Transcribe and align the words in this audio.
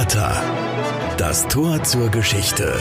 Porta. 0.00 0.42
Das 1.18 1.46
Tor 1.48 1.82
zur 1.82 2.08
Geschichte. 2.08 2.74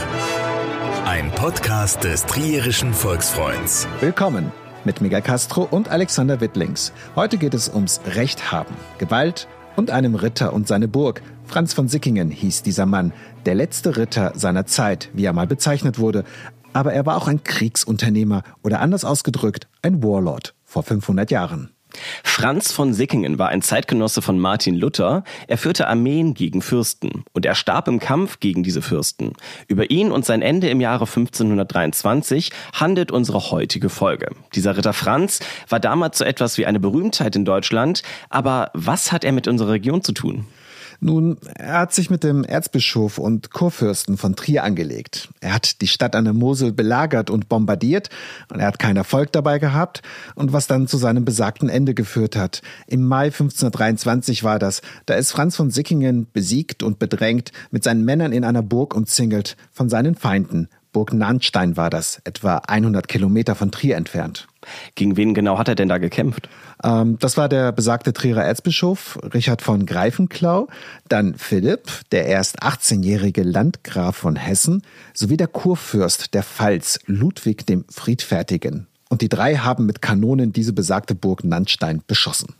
Ein 1.05 1.29
Podcast 1.31 2.05
des 2.05 2.25
Trierischen 2.25 2.93
Volksfreunds. 2.93 3.89
Willkommen 3.99 4.53
mit 4.85 5.01
Mega 5.01 5.19
Castro 5.19 5.67
und 5.69 5.89
Alexander 5.89 6.39
Wittlings. 6.39 6.93
Heute 7.17 7.37
geht 7.37 7.53
es 7.53 7.67
ums 7.67 7.99
Recht 8.15 8.53
haben, 8.53 8.73
Gewalt 8.99 9.49
und 9.75 9.91
einem 9.91 10.15
Ritter 10.15 10.53
und 10.53 10.69
seine 10.69 10.87
Burg. 10.87 11.21
Franz 11.43 11.73
von 11.73 11.89
Sickingen 11.89 12.31
hieß 12.31 12.63
dieser 12.63 12.85
Mann, 12.85 13.11
der 13.45 13.55
letzte 13.55 13.97
Ritter 13.97 14.31
seiner 14.35 14.65
Zeit, 14.65 15.09
wie 15.11 15.25
er 15.25 15.33
mal 15.33 15.47
bezeichnet 15.47 15.99
wurde. 15.99 16.23
Aber 16.71 16.93
er 16.93 17.05
war 17.05 17.17
auch 17.17 17.27
ein 17.27 17.43
Kriegsunternehmer 17.43 18.43
oder 18.63 18.79
anders 18.79 19.03
ausgedrückt 19.03 19.67
ein 19.81 20.01
Warlord 20.01 20.55
vor 20.63 20.83
500 20.83 21.29
Jahren. 21.31 21.73
Franz 22.23 22.71
von 22.71 22.93
Sickingen 22.93 23.39
war 23.39 23.49
ein 23.49 23.61
Zeitgenosse 23.61 24.21
von 24.21 24.39
Martin 24.39 24.75
Luther. 24.75 25.23
Er 25.47 25.57
führte 25.57 25.87
Armeen 25.87 26.33
gegen 26.33 26.61
Fürsten 26.61 27.23
und 27.33 27.45
er 27.45 27.55
starb 27.55 27.87
im 27.87 27.99
Kampf 27.99 28.39
gegen 28.39 28.63
diese 28.63 28.81
Fürsten. 28.81 29.33
Über 29.67 29.89
ihn 29.89 30.11
und 30.11 30.25
sein 30.25 30.41
Ende 30.41 30.69
im 30.69 30.81
Jahre 30.81 31.05
1523 31.05 32.51
handelt 32.73 33.11
unsere 33.11 33.51
heutige 33.51 33.89
Folge. 33.89 34.31
Dieser 34.53 34.77
Ritter 34.77 34.93
Franz 34.93 35.39
war 35.67 35.79
damals 35.79 36.19
so 36.19 36.25
etwas 36.25 36.57
wie 36.57 36.65
eine 36.65 36.79
Berühmtheit 36.79 37.35
in 37.35 37.45
Deutschland, 37.45 38.03
aber 38.29 38.71
was 38.73 39.11
hat 39.11 39.23
er 39.23 39.31
mit 39.31 39.47
unserer 39.47 39.71
Region 39.71 40.03
zu 40.03 40.13
tun? 40.13 40.47
Nun, 41.01 41.37
er 41.55 41.79
hat 41.79 41.93
sich 41.93 42.09
mit 42.09 42.25
dem 42.25 42.43
Erzbischof 42.43 43.19
und 43.19 43.51
Kurfürsten 43.51 44.17
von 44.17 44.35
Trier 44.35 44.65
angelegt. 44.65 45.29
Er 45.39 45.53
hat 45.53 45.79
die 45.79 45.87
Stadt 45.87 46.13
an 46.13 46.25
der 46.25 46.33
Mosel 46.33 46.73
belagert 46.73 47.29
und 47.29 47.47
bombardiert 47.47 48.09
und 48.49 48.59
er 48.59 48.67
hat 48.67 48.79
keinen 48.79 48.97
Erfolg 48.97 49.31
dabei 49.31 49.59
gehabt 49.59 50.01
und 50.35 50.51
was 50.51 50.67
dann 50.67 50.87
zu 50.87 50.97
seinem 50.97 51.23
besagten 51.23 51.69
Ende 51.69 51.93
geführt 51.93 52.35
hat. 52.35 52.61
Im 52.85 53.07
Mai 53.07 53.25
1523 53.27 54.43
war 54.43 54.59
das. 54.59 54.81
Da 55.05 55.13
ist 55.13 55.31
Franz 55.31 55.55
von 55.55 55.71
Sickingen 55.71 56.27
besiegt 56.33 56.83
und 56.83 56.99
bedrängt, 56.99 57.53
mit 57.71 57.85
seinen 57.85 58.03
Männern 58.03 58.33
in 58.33 58.43
einer 58.43 58.61
Burg 58.61 58.93
umzingelt 58.93 59.55
von 59.71 59.87
seinen 59.87 60.15
Feinden. 60.15 60.67
Burg 60.91 61.13
Nannstein 61.13 61.77
war 61.77 61.89
das, 61.89 62.19
etwa 62.25 62.57
100 62.67 63.07
Kilometer 63.07 63.55
von 63.55 63.71
Trier 63.71 63.95
entfernt. 63.95 64.48
Gegen 64.95 65.17
wen 65.17 65.33
genau 65.33 65.57
hat 65.57 65.67
er 65.67 65.75
denn 65.75 65.89
da 65.89 65.97
gekämpft? 65.97 66.49
Ähm, 66.83 67.17
das 67.19 67.37
war 67.37 67.49
der 67.49 67.71
besagte 67.71 68.13
Trierer 68.13 68.43
Erzbischof 68.43 69.19
Richard 69.33 69.61
von 69.61 69.85
Greifenklau, 69.85 70.67
dann 71.07 71.35
Philipp, 71.35 71.89
der 72.11 72.25
erst 72.25 72.63
18-jährige 72.63 73.43
Landgraf 73.43 74.15
von 74.15 74.35
Hessen, 74.35 74.83
sowie 75.13 75.37
der 75.37 75.47
Kurfürst 75.47 76.33
der 76.33 76.43
Pfalz 76.43 76.99
Ludwig 77.05 77.65
dem 77.65 77.85
Friedfertigen. 77.89 78.87
Und 79.09 79.21
die 79.21 79.29
drei 79.29 79.55
haben 79.55 79.85
mit 79.85 80.01
Kanonen 80.01 80.53
diese 80.53 80.73
besagte 80.73 81.15
Burg 81.15 81.43
Nannstein 81.43 82.01
beschossen. 82.05 82.55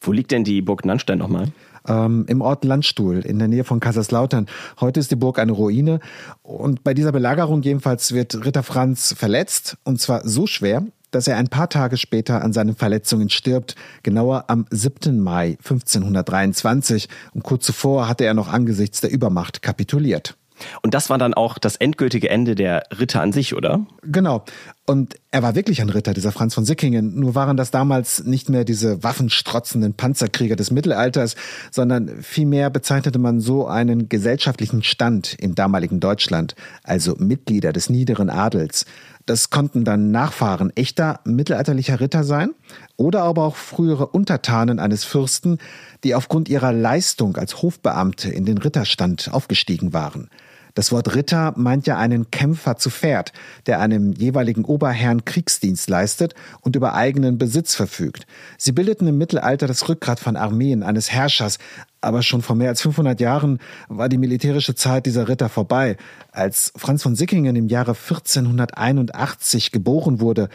Wo 0.00 0.12
liegt 0.12 0.30
denn 0.30 0.44
die 0.44 0.60
Burg 0.60 0.84
Nannstein 0.84 1.18
nochmal? 1.18 1.50
ähm, 1.88 2.24
im 2.28 2.40
Ort 2.40 2.64
Landstuhl 2.64 3.20
in 3.20 3.38
der 3.38 3.48
Nähe 3.48 3.64
von 3.64 3.80
Kaiserslautern. 3.80 4.46
Heute 4.80 5.00
ist 5.00 5.10
die 5.10 5.16
Burg 5.16 5.38
eine 5.38 5.52
Ruine 5.52 6.00
und 6.42 6.84
bei 6.84 6.94
dieser 6.94 7.12
Belagerung 7.12 7.62
jedenfalls 7.62 8.12
wird 8.12 8.44
Ritter 8.44 8.62
Franz 8.62 9.14
verletzt 9.16 9.76
und 9.84 10.00
zwar 10.00 10.26
so 10.26 10.46
schwer, 10.46 10.84
dass 11.14 11.28
er 11.28 11.36
ein 11.36 11.48
paar 11.48 11.68
Tage 11.68 11.96
später 11.96 12.42
an 12.42 12.52
seinen 12.52 12.74
Verletzungen 12.74 13.30
stirbt, 13.30 13.74
genauer 14.02 14.44
am 14.48 14.66
7. 14.70 15.20
Mai 15.20 15.56
1523 15.62 17.08
und 17.34 17.44
kurz 17.44 17.66
zuvor 17.66 18.08
hatte 18.08 18.24
er 18.24 18.34
noch 18.34 18.52
angesichts 18.52 19.00
der 19.00 19.10
Übermacht 19.10 19.62
kapituliert. 19.62 20.36
Und 20.82 20.94
das 20.94 21.10
war 21.10 21.18
dann 21.18 21.34
auch 21.34 21.58
das 21.58 21.76
endgültige 21.76 22.30
Ende 22.30 22.54
der 22.54 22.84
Ritter 22.98 23.20
an 23.20 23.32
sich, 23.32 23.54
oder? 23.54 23.86
Genau. 24.02 24.44
Und 24.86 25.14
er 25.30 25.42
war 25.42 25.54
wirklich 25.54 25.80
ein 25.80 25.88
Ritter, 25.88 26.14
dieser 26.14 26.30
Franz 26.30 26.54
von 26.54 26.64
Sickingen. 26.64 27.18
Nur 27.18 27.34
waren 27.34 27.56
das 27.56 27.70
damals 27.70 28.24
nicht 28.24 28.48
mehr 28.48 28.64
diese 28.64 29.02
waffenstrotzenden 29.02 29.94
Panzerkrieger 29.94 30.56
des 30.56 30.70
Mittelalters, 30.70 31.36
sondern 31.70 32.22
vielmehr 32.22 32.70
bezeichnete 32.70 33.18
man 33.18 33.40
so 33.40 33.66
einen 33.66 34.08
gesellschaftlichen 34.08 34.82
Stand 34.82 35.34
im 35.40 35.54
damaligen 35.54 36.00
Deutschland, 36.00 36.54
also 36.82 37.16
Mitglieder 37.18 37.72
des 37.72 37.90
niederen 37.90 38.30
Adels. 38.30 38.84
Das 39.26 39.48
konnten 39.48 39.84
dann 39.84 40.10
Nachfahren 40.10 40.70
echter 40.76 41.20
mittelalterlicher 41.24 42.00
Ritter 42.00 42.24
sein 42.24 42.50
oder 42.96 43.22
aber 43.22 43.44
auch 43.44 43.56
frühere 43.56 44.08
Untertanen 44.08 44.78
eines 44.78 45.04
Fürsten, 45.04 45.58
die 46.04 46.14
aufgrund 46.14 46.48
ihrer 46.48 46.72
Leistung 46.72 47.36
als 47.36 47.62
Hofbeamte 47.62 48.30
in 48.30 48.44
den 48.44 48.58
Ritterstand 48.58 49.30
aufgestiegen 49.32 49.94
waren. 49.94 50.28
Das 50.74 50.90
Wort 50.90 51.14
Ritter 51.14 51.54
meint 51.56 51.86
ja 51.86 51.96
einen 51.96 52.30
Kämpfer 52.32 52.76
zu 52.76 52.90
Pferd, 52.90 53.32
der 53.66 53.80
einem 53.80 54.12
jeweiligen 54.12 54.64
Oberherrn 54.64 55.24
Kriegsdienst 55.24 55.88
leistet 55.88 56.34
und 56.60 56.74
über 56.74 56.94
eigenen 56.94 57.38
Besitz 57.38 57.76
verfügt. 57.76 58.26
Sie 58.58 58.72
bildeten 58.72 59.06
im 59.06 59.16
Mittelalter 59.16 59.68
das 59.68 59.88
Rückgrat 59.88 60.18
von 60.18 60.36
Armeen 60.36 60.82
eines 60.82 61.12
Herrschers, 61.12 61.58
aber 62.00 62.22
schon 62.22 62.42
vor 62.42 62.56
mehr 62.56 62.70
als 62.70 62.82
500 62.82 63.20
Jahren 63.20 63.60
war 63.88 64.08
die 64.08 64.18
militärische 64.18 64.74
Zeit 64.74 65.06
dieser 65.06 65.28
Ritter 65.28 65.48
vorbei. 65.48 65.96
Als 66.32 66.72
Franz 66.76 67.02
von 67.02 67.14
Sickingen 67.14 67.56
im 67.56 67.68
Jahre 67.68 67.92
1481 67.92 69.70
geboren 69.70 70.20
wurde, 70.20 70.48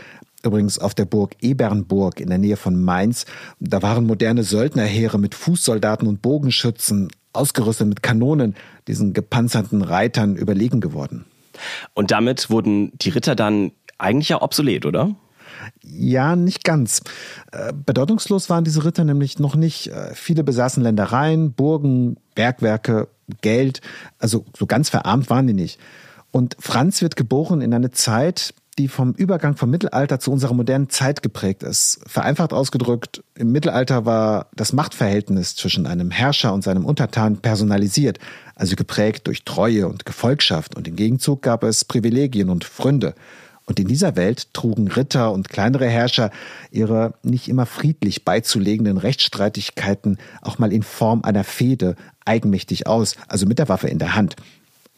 übrigens 0.44 0.80
auf 0.80 0.94
der 0.94 1.06
Burg 1.06 1.36
Ebernburg 1.42 2.20
in 2.20 2.30
der 2.30 2.38
Nähe 2.38 2.58
von 2.58 2.82
Mainz. 2.82 3.26
Da 3.60 3.82
waren 3.82 4.06
moderne 4.06 4.44
Söldnerheere 4.44 5.18
mit 5.18 5.34
Fußsoldaten 5.34 6.08
und 6.08 6.22
Bogenschützen, 6.22 7.10
ausgerüstet 7.40 7.88
mit 7.88 8.04
Kanonen, 8.04 8.56
diesen 8.88 9.14
gepanzerten 9.14 9.82
Reitern 9.82 10.36
überlegen 10.36 10.82
geworden. 10.82 11.26
Und 11.94 12.12
damit 12.12 12.50
wurden 12.50 12.92
die 12.98 13.10
Ritter 13.10 13.36
dann 13.36 13.72
eigentlich 13.98 14.30
ja 14.30 14.42
obsolet, 14.42 14.86
oder? 14.86 15.16
Ja, 15.82 16.36
nicht 16.36 16.64
ganz. 16.64 17.02
Äh, 17.52 17.74
bedeutungslos 17.74 18.50
waren 18.50 18.64
diese 18.64 18.86
Ritter 18.86 19.04
nämlich 19.04 19.40
noch 19.40 19.56
nicht. 19.56 19.88
Äh, 19.88 20.14
viele 20.14 20.44
besaßen 20.44 20.82
Ländereien, 20.82 21.54
Burgen, 21.54 22.18
Bergwerke, 22.36 23.10
Geld. 23.42 23.82
Also 24.20 24.46
so 24.58 24.66
ganz 24.66 24.90
verarmt 24.90 25.30
waren 25.30 25.48
die 25.48 25.54
nicht. 25.54 25.80
Und 26.32 26.56
Franz 26.60 27.02
wird 27.02 27.16
geboren 27.16 27.62
in 27.62 27.74
eine 27.74 27.92
Zeit, 27.92 28.54
die 28.80 28.88
vom 28.88 29.12
Übergang 29.12 29.58
vom 29.58 29.70
Mittelalter 29.70 30.20
zu 30.20 30.32
unserer 30.32 30.54
modernen 30.54 30.90
Zeit 30.90 31.22
geprägt 31.22 31.64
ist. 31.64 32.00
Vereinfacht 32.08 32.54
ausgedrückt, 32.54 33.22
im 33.36 33.52
Mittelalter 33.52 34.06
war 34.06 34.48
das 34.56 34.72
Machtverhältnis 34.72 35.56
zwischen 35.56 35.86
einem 35.86 36.12
Herrscher 36.12 36.54
und 36.54 36.64
seinem 36.64 36.86
Untertan 36.86 37.38
personalisiert, 37.38 38.20
also 38.56 38.78
geprägt 38.78 39.28
durch 39.28 39.44
Treue 39.44 39.88
und 39.88 40.06
Gefolgschaft 40.06 40.78
und 40.78 40.88
im 40.88 40.96
Gegenzug 40.96 41.42
gab 41.42 41.64
es 41.64 41.84
Privilegien 41.84 42.50
und 42.50 42.64
Fründe. 42.64 43.16
Und 43.66 43.80
in 43.80 43.88
dieser 43.88 44.16
Welt 44.16 44.54
trugen 44.54 44.88
Ritter 44.88 45.32
und 45.32 45.50
kleinere 45.50 45.88
Herrscher 45.88 46.32
ihre 46.72 47.14
nicht 47.22 47.50
immer 47.50 47.68
friedlich 47.68 48.26
beizulegenden 48.26 48.98
Rechtsstreitigkeiten 48.98 50.18
auch 50.42 50.58
mal 50.58 50.74
in 50.74 50.82
Form 50.82 51.22
einer 51.24 51.44
Fehde 51.44 51.96
eigenmächtig 52.26 52.88
aus, 52.88 53.16
also 53.28 53.46
mit 53.46 53.60
der 53.60 53.70
Waffe 53.70 53.90
in 53.90 54.00
der 54.00 54.16
Hand. 54.16 54.38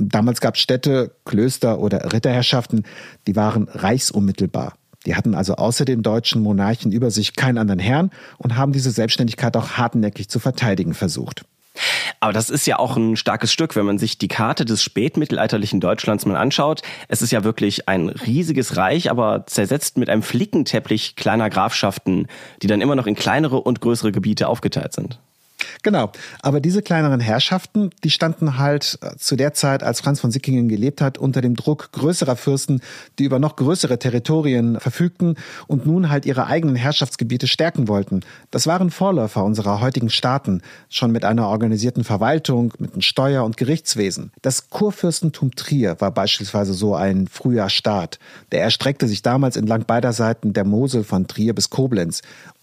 Damals 0.09 0.41
gab 0.41 0.55
es 0.55 0.61
Städte, 0.61 1.15
Klöster 1.25 1.79
oder 1.79 2.13
Ritterherrschaften, 2.13 2.83
die 3.27 3.35
waren 3.35 3.67
reichsunmittelbar. 3.69 4.73
Die 5.05 5.15
hatten 5.15 5.33
also 5.33 5.55
außer 5.55 5.85
den 5.85 6.03
deutschen 6.03 6.41
Monarchen 6.41 6.91
über 6.91 7.09
sich 7.09 7.35
keinen 7.35 7.57
anderen 7.57 7.79
Herrn 7.79 8.11
und 8.37 8.55
haben 8.55 8.71
diese 8.71 8.91
Selbstständigkeit 8.91 9.57
auch 9.57 9.71
hartnäckig 9.71 10.29
zu 10.29 10.39
verteidigen 10.39 10.93
versucht. 10.93 11.43
Aber 12.19 12.33
das 12.33 12.49
ist 12.51 12.67
ja 12.67 12.77
auch 12.77 12.97
ein 12.97 13.15
starkes 13.15 13.51
Stück, 13.51 13.75
wenn 13.75 13.85
man 13.85 13.97
sich 13.97 14.17
die 14.17 14.27
Karte 14.27 14.63
des 14.65 14.83
spätmittelalterlichen 14.83 15.79
Deutschlands 15.79 16.25
mal 16.25 16.35
anschaut. 16.35 16.81
Es 17.07 17.21
ist 17.23 17.31
ja 17.31 17.43
wirklich 17.43 17.87
ein 17.87 18.09
riesiges 18.09 18.77
Reich, 18.77 19.09
aber 19.09 19.45
zersetzt 19.47 19.97
mit 19.97 20.09
einem 20.09 20.21
Flickenteppich 20.21 21.15
kleiner 21.15 21.49
Grafschaften, 21.49 22.27
die 22.61 22.67
dann 22.67 22.81
immer 22.81 22.95
noch 22.95 23.07
in 23.07 23.15
kleinere 23.15 23.61
und 23.61 23.81
größere 23.81 24.11
Gebiete 24.11 24.49
aufgeteilt 24.49 24.93
sind. 24.93 25.19
Genau. 25.83 26.11
Aber 26.41 26.59
diese 26.59 26.81
kleineren 26.81 27.19
Herrschaften, 27.19 27.89
die 28.03 28.09
standen 28.09 28.57
halt 28.57 28.99
äh, 29.01 29.15
zu 29.17 29.35
der 29.35 29.53
Zeit, 29.53 29.83
als 29.83 30.01
Franz 30.01 30.19
von 30.19 30.31
Sickingen 30.31 30.67
gelebt 30.67 31.01
hat, 31.01 31.17
unter 31.17 31.41
dem 31.41 31.55
Druck 31.55 31.91
größerer 31.91 32.35
Fürsten, 32.35 32.81
die 33.19 33.25
über 33.25 33.39
noch 33.39 33.55
größere 33.55 33.99
Territorien 33.99 34.79
verfügten 34.79 35.35
und 35.67 35.85
nun 35.85 36.09
halt 36.09 36.25
ihre 36.25 36.47
eigenen 36.47 36.75
Herrschaftsgebiete 36.75 37.47
stärken 37.47 37.87
wollten. 37.87 38.21
Das 38.51 38.67
waren 38.67 38.91
Vorläufer 38.91 39.43
unserer 39.43 39.81
heutigen 39.81 40.09
Staaten, 40.09 40.61
schon 40.89 41.11
mit 41.11 41.25
einer 41.25 41.47
organisierten 41.47 42.03
Verwaltung, 42.03 42.73
mit 42.77 42.93
einem 42.93 43.01
Steuer- 43.01 43.43
und 43.43 43.57
Gerichtswesen. 43.57 44.31
Das 44.41 44.69
Kurfürstentum 44.69 45.55
Trier 45.55 45.99
war 45.99 46.11
beispielsweise 46.11 46.73
so 46.73 46.95
ein 46.95 47.27
früher 47.27 47.69
Staat. 47.69 48.19
Der 48.51 48.61
erstreckte 48.61 49.07
sich 49.07 49.21
damals 49.21 49.55
entlang 49.55 49.85
beider 49.85 50.13
Seiten 50.13 50.53
der 50.53 50.65
Mosel 50.65 51.03
von 51.03 51.27
Trier 51.27 51.53
bis 51.53 51.69
Koblenz 51.69 52.21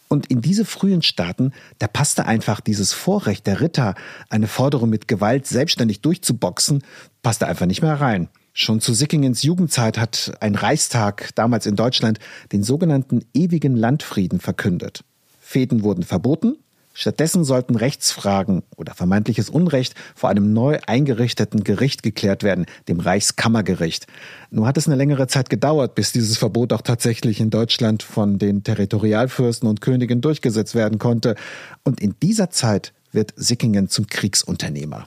und 0.09 0.27
in 0.27 0.41
diese 0.41 0.65
frühen 0.65 1.03
Staaten, 1.03 1.53
da 1.79 1.87
passte 1.87 2.27
einfach 2.27 2.61
dieses 2.61 2.93
Vorrecht 2.93 3.47
der 3.47 3.61
Ritter, 3.61 3.95
eine 4.31 4.49
Forderung 4.49 4.91
mit 4.91 5.09
Gewalt 5.09 5.47
selbstständig 5.47 6.01
durchzuboxen, 6.01 6.83
passte 7.23 7.47
einfach 7.47 7.67
nicht 7.67 7.83
mehr 7.83 8.01
rein. 8.01 8.29
Schon 8.53 8.81
zu 8.81 8.93
Sickingens 8.93 9.43
Jugendzeit 9.43 9.99
hat 9.99 10.33
ein 10.41 10.55
Reichstag 10.55 11.35
damals 11.37 11.67
in 11.67 11.77
Deutschland 11.77 12.19
den 12.51 12.65
sogenannten 12.65 13.25
ewigen 13.33 13.77
Landfrieden 13.77 14.41
verkündet. 14.41 15.05
Fäden 15.39 15.83
wurden 15.85 16.03
verboten, 16.03 16.57
Stattdessen 17.01 17.45
sollten 17.45 17.77
Rechtsfragen 17.77 18.65
oder 18.77 18.93
vermeintliches 18.93 19.51
Unrecht 19.51 19.95
vor 20.17 20.31
einem 20.31 20.53
neu 20.53 20.81
eingerichteten 20.89 21.63
Gericht 21.63 22.03
geklärt 22.03 22.43
werden, 22.43 22.67
dem 22.89 22.99
Reichskammergericht. 22.99 24.09
Nur 24.51 24.67
hat 24.67 24.77
es 24.77 24.89
eine 24.89 24.97
längere 24.97 25.29
Zeit 25.29 25.49
gedauert, 25.49 25.95
bis 25.95 26.11
dieses 26.11 26.39
Verbot 26.39 26.73
auch 26.73 26.83
tatsächlich 26.83 27.39
in 27.39 27.51
Deutschland 27.51 28.03
von 28.03 28.41
den 28.41 28.65
Territorialfürsten 28.65 29.69
und 29.69 29.81
Königen 29.81 30.21
durchgesetzt 30.21 30.75
werden 30.75 30.99
konnte. 30.99 31.37
Und 31.85 32.01
in 32.01 32.17
dieser 32.21 32.51
Zeit 32.51 32.93
wird 33.13 33.33
Sickingen 33.37 33.89
zum 33.89 34.09
Kriegsunternehmer. 34.09 35.07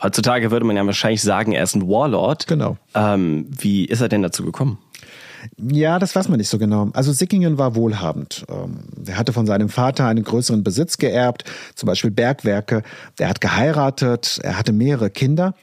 Heutzutage 0.00 0.52
würde 0.52 0.64
man 0.64 0.76
ja 0.76 0.86
wahrscheinlich 0.86 1.22
sagen, 1.22 1.50
er 1.50 1.64
ist 1.64 1.74
ein 1.74 1.88
Warlord. 1.88 2.46
Genau. 2.46 2.76
Ähm, 2.94 3.46
wie 3.50 3.84
ist 3.84 4.00
er 4.00 4.08
denn 4.08 4.22
dazu 4.22 4.44
gekommen? 4.44 4.78
Ja, 5.58 5.98
das 5.98 6.14
weiß 6.14 6.28
man 6.28 6.38
nicht 6.38 6.48
so 6.48 6.58
genau. 6.58 6.90
Also 6.92 7.12
Sickingen 7.12 7.58
war 7.58 7.74
wohlhabend. 7.74 8.44
Ähm, 8.48 8.80
er 9.06 9.18
hatte 9.18 9.32
von 9.32 9.46
seinem 9.46 9.68
Vater 9.68 10.06
einen 10.06 10.24
größeren 10.24 10.62
Besitz 10.62 10.98
geerbt, 10.98 11.44
zum 11.74 11.86
Beispiel 11.86 12.10
Bergwerke. 12.10 12.82
Er 13.18 13.28
hat 13.28 13.40
geheiratet, 13.40 14.40
er 14.42 14.58
hatte 14.58 14.72
mehrere 14.72 15.10
Kinder. 15.10 15.54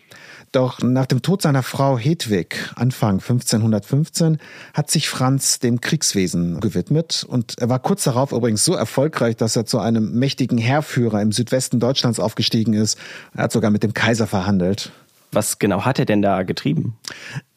Doch 0.53 0.79
nach 0.81 1.05
dem 1.05 1.21
Tod 1.21 1.41
seiner 1.41 1.61
Frau 1.61 1.97
Hedwig 1.97 2.71
Anfang 2.75 3.15
1515 3.15 4.37
hat 4.73 4.89
sich 4.89 5.09
Franz 5.09 5.59
dem 5.59 5.81
Kriegswesen 5.81 6.61
gewidmet 6.61 7.25
und 7.27 7.55
er 7.59 7.67
war 7.69 7.79
kurz 7.79 8.05
darauf 8.05 8.31
übrigens 8.31 8.63
so 8.63 8.73
erfolgreich, 8.73 9.35
dass 9.35 9.55
er 9.55 9.65
zu 9.65 9.79
einem 9.79 10.17
mächtigen 10.17 10.57
Heerführer 10.57 11.21
im 11.21 11.33
Südwesten 11.33 11.79
Deutschlands 11.79 12.19
aufgestiegen 12.19 12.73
ist. 12.73 12.97
Er 13.35 13.43
hat 13.43 13.51
sogar 13.51 13.71
mit 13.71 13.83
dem 13.83 13.93
Kaiser 13.93 14.25
verhandelt. 14.25 14.91
Was 15.31 15.59
genau 15.59 15.81
hat 15.83 15.99
er 15.99 16.05
denn 16.05 16.21
da 16.21 16.43
getrieben? 16.43 16.97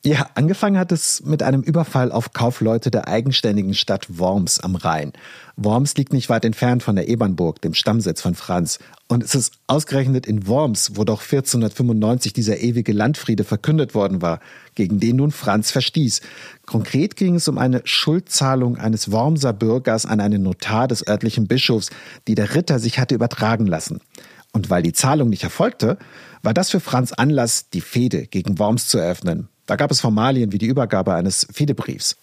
Ja, 0.03 0.31
angefangen 0.35 0.79
hat 0.79 0.93
es 0.93 1.23
mit 1.27 1.43
einem 1.43 1.61
Überfall 1.61 2.11
auf 2.11 2.33
Kaufleute 2.33 2.91
der 2.91 3.07
eigenständigen 3.07 3.75
Stadt 3.75 4.19
Worms 4.19 4.59
am 4.59 4.75
Rhein. 4.75 5.13
Worms 5.57 5.95
liegt 5.95 6.15
nicht 6.15 6.31
weit 6.31 6.47
entfernt 6.47 6.83
von 6.83 6.97
der 6.97 7.07
Ebernburg, 7.09 7.61
dem 7.61 7.75
Stammsitz 7.75 8.23
von 8.23 8.35
Franz. 8.35 8.79
Und 9.09 9.23
es 9.23 9.35
ist 9.35 9.53
ausgerechnet 9.67 10.27
in 10.27 10.47
Worms, 10.47 10.93
wo 10.95 11.05
doch 11.05 11.21
1495 11.21 12.33
dieser 12.33 12.57
ewige 12.61 12.95
Landfriede 12.95 13.45
verkündet 13.45 13.95
worden 13.95 14.23
war, 14.23 14.41
gegen 14.75 15.01
den 15.01 15.17
nun 15.17 15.33
Franz 15.33 15.71
verstieß. 15.71 16.23
Konkret 16.65 17.17
ging 17.17 17.35
es 17.35 17.47
um 17.47 17.59
eine 17.59 17.83
Schuldzahlung 17.85 18.79
eines 18.79 19.13
Wormser 19.13 19.53
Bürgers 19.53 20.07
an 20.07 20.21
einen 20.21 20.43
Notar 20.43 20.89
des 20.89 21.07
örtlichen 21.07 21.47
Bischofs, 21.47 21.91
die 22.27 22.37
der 22.37 22.55
Ritter 22.55 22.79
sich 22.79 22.99
hatte 22.99 23.15
übertragen 23.15 23.67
lassen. 23.67 24.01
Und 24.55 24.71
weil 24.71 24.83
die 24.83 24.95
Zahlung 24.95 25.29
nicht 25.29 25.45
erfolgte, 25.45 25.99
war 26.43 26.55
das 26.55 26.71
für 26.71 26.81
Franz 26.81 27.13
Anlass, 27.13 27.69
die 27.69 27.83
Fehde 27.83 28.27
gegen 28.27 28.59
Worms 28.59 28.89
zu 28.89 28.97
eröffnen. 28.97 29.51
Da 29.71 29.77
gab 29.77 29.93
es 29.93 30.01
Formalien 30.01 30.51
wie 30.51 30.59
die 30.59 30.67
Übergabe 30.67 31.15
eines 31.15 31.47
Fehdebriefs. 31.53 32.17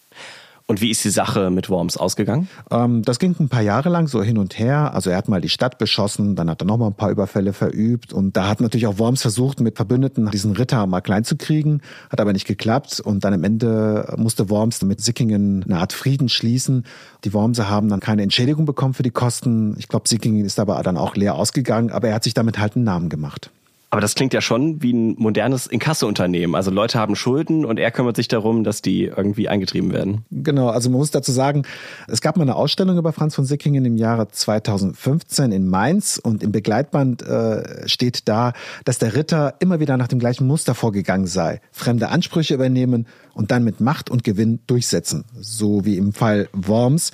Und 0.66 0.82
wie 0.82 0.90
ist 0.90 1.02
die 1.02 1.08
Sache 1.08 1.48
mit 1.48 1.70
Worms 1.70 1.96
ausgegangen? 1.96 2.46
Ähm, 2.70 3.00
das 3.00 3.18
ging 3.18 3.34
ein 3.40 3.48
paar 3.48 3.62
Jahre 3.62 3.88
lang 3.88 4.06
so 4.06 4.22
hin 4.22 4.36
und 4.36 4.58
her. 4.58 4.92
Also 4.92 5.08
er 5.08 5.16
hat 5.16 5.30
mal 5.30 5.40
die 5.40 5.48
Stadt 5.48 5.78
beschossen, 5.78 6.36
dann 6.36 6.50
hat 6.50 6.60
er 6.60 6.66
noch 6.66 6.76
mal 6.76 6.88
ein 6.88 6.94
paar 6.94 7.10
Überfälle 7.10 7.54
verübt 7.54 8.12
und 8.12 8.36
da 8.36 8.48
hat 8.48 8.60
natürlich 8.60 8.86
auch 8.86 8.98
Worms 8.98 9.22
versucht, 9.22 9.60
mit 9.60 9.76
Verbündeten 9.76 10.30
diesen 10.30 10.52
Ritter 10.52 10.86
mal 10.86 11.00
klein 11.00 11.24
zu 11.24 11.38
kriegen, 11.38 11.80
hat 12.10 12.20
aber 12.20 12.34
nicht 12.34 12.46
geklappt 12.46 13.00
und 13.00 13.24
dann 13.24 13.32
am 13.32 13.44
Ende 13.44 14.14
musste 14.18 14.50
Worms 14.50 14.82
mit 14.82 15.00
Sickingen 15.00 15.64
eine 15.64 15.78
Art 15.78 15.94
Frieden 15.94 16.28
schließen. 16.28 16.84
Die 17.24 17.32
Wormser 17.32 17.70
haben 17.70 17.88
dann 17.88 18.00
keine 18.00 18.20
Entschädigung 18.20 18.66
bekommen 18.66 18.92
für 18.92 19.02
die 19.02 19.10
Kosten. 19.10 19.74
Ich 19.78 19.88
glaube, 19.88 20.06
Sickingen 20.06 20.44
ist 20.44 20.60
aber 20.60 20.82
dann 20.82 20.98
auch 20.98 21.16
leer 21.16 21.34
ausgegangen, 21.34 21.92
aber 21.92 22.08
er 22.08 22.16
hat 22.16 22.24
sich 22.24 22.34
damit 22.34 22.58
halt 22.58 22.76
einen 22.76 22.84
Namen 22.84 23.08
gemacht. 23.08 23.50
Aber 23.90 24.02
das 24.02 24.14
klingt 24.14 24.34
ja 24.34 24.42
schon 24.42 24.82
wie 24.82 24.92
ein 24.92 25.14
modernes 25.18 25.66
Inkasso-Unternehmen. 25.66 26.54
Also 26.54 26.70
Leute 26.70 26.98
haben 26.98 27.16
Schulden 27.16 27.64
und 27.64 27.78
er 27.78 27.90
kümmert 27.90 28.16
sich 28.16 28.28
darum, 28.28 28.62
dass 28.62 28.82
die 28.82 29.04
irgendwie 29.04 29.48
eingetrieben 29.48 29.92
werden. 29.92 30.26
Genau, 30.30 30.68
also 30.68 30.90
man 30.90 30.98
muss 30.98 31.10
dazu 31.10 31.32
sagen, 31.32 31.62
es 32.06 32.20
gab 32.20 32.36
mal 32.36 32.42
eine 32.42 32.54
Ausstellung 32.54 32.98
über 32.98 33.14
Franz 33.14 33.34
von 33.34 33.46
Sickingen 33.46 33.86
im 33.86 33.96
Jahre 33.96 34.28
2015 34.28 35.52
in 35.52 35.68
Mainz 35.68 36.20
und 36.22 36.42
im 36.42 36.52
Begleitband 36.52 37.22
äh, 37.22 37.88
steht 37.88 38.28
da, 38.28 38.52
dass 38.84 38.98
der 38.98 39.14
Ritter 39.14 39.54
immer 39.60 39.80
wieder 39.80 39.96
nach 39.96 40.08
dem 40.08 40.18
gleichen 40.18 40.46
Muster 40.46 40.74
vorgegangen 40.74 41.26
sei. 41.26 41.62
Fremde 41.72 42.10
Ansprüche 42.10 42.54
übernehmen 42.54 43.06
und 43.32 43.50
dann 43.50 43.64
mit 43.64 43.80
Macht 43.80 44.10
und 44.10 44.22
Gewinn 44.22 44.60
durchsetzen. 44.66 45.24
So 45.40 45.86
wie 45.86 45.96
im 45.96 46.12
Fall 46.12 46.48
Worms. 46.52 47.10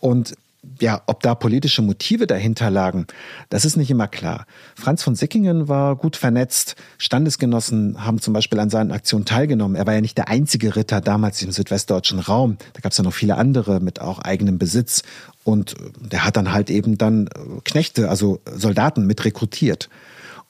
Und 0.00 0.34
ja, 0.80 1.02
ob 1.06 1.22
da 1.22 1.34
politische 1.34 1.82
Motive 1.82 2.26
dahinter 2.26 2.70
lagen, 2.70 3.06
das 3.48 3.64
ist 3.64 3.76
nicht 3.76 3.90
immer 3.90 4.08
klar. 4.08 4.46
Franz 4.74 5.02
von 5.02 5.14
Sickingen 5.14 5.68
war 5.68 5.96
gut 5.96 6.16
vernetzt. 6.16 6.76
Standesgenossen 6.98 8.04
haben 8.04 8.20
zum 8.20 8.34
Beispiel 8.34 8.58
an 8.60 8.70
seinen 8.70 8.92
Aktionen 8.92 9.24
teilgenommen. 9.24 9.76
Er 9.76 9.86
war 9.86 9.94
ja 9.94 10.00
nicht 10.00 10.18
der 10.18 10.28
einzige 10.28 10.76
Ritter 10.76 11.00
damals 11.00 11.42
im 11.42 11.52
südwestdeutschen 11.52 12.18
Raum. 12.18 12.58
Da 12.74 12.80
gab 12.80 12.92
es 12.92 12.98
ja 12.98 13.04
noch 13.04 13.14
viele 13.14 13.36
andere 13.36 13.80
mit 13.80 14.00
auch 14.00 14.20
eigenem 14.20 14.58
Besitz. 14.58 15.02
Und 15.44 15.74
der 16.00 16.24
hat 16.24 16.36
dann 16.36 16.52
halt 16.52 16.70
eben 16.70 16.98
dann 16.98 17.28
Knechte, 17.64 18.10
also 18.10 18.40
Soldaten 18.54 19.06
mit 19.06 19.24
rekrutiert. 19.24 19.88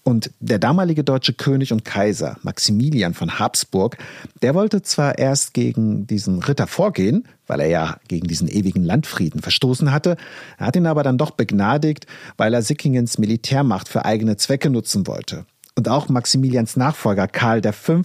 Und 0.09 0.31
der 0.41 0.59
damalige 0.59 1.05
deutsche 1.05 1.35
König 1.35 1.71
und 1.71 1.85
Kaiser 1.85 2.39
Maximilian 2.43 3.13
von 3.13 3.39
Habsburg, 3.39 3.99
der 4.41 4.55
wollte 4.55 4.81
zwar 4.81 5.19
erst 5.19 5.53
gegen 5.53 6.07
diesen 6.07 6.43
Ritter 6.43 6.67
vorgehen, 6.67 7.29
weil 7.47 7.61
er 7.61 7.67
ja 7.67 7.97
gegen 8.09 8.27
diesen 8.27 8.49
ewigen 8.49 8.83
Landfrieden 8.83 9.43
verstoßen 9.43 9.93
hatte, 9.93 10.17
er 10.57 10.69
hat 10.69 10.77
ihn 10.77 10.87
aber 10.87 11.03
dann 11.03 11.19
doch 11.19 11.33
begnadigt, 11.33 12.07
weil 12.39 12.55
er 12.55 12.63
Sickingens 12.63 13.19
Militärmacht 13.19 13.87
für 13.87 14.07
eigene 14.07 14.39
Zwecke 14.39 14.71
nutzen 14.71 15.07
wollte. 15.07 15.45
Und 15.75 15.91
auch 15.91 16.09
Maximilians 16.09 16.79
Nachfolger 16.79 17.29
Karl 17.29 17.61
V., 17.71 18.01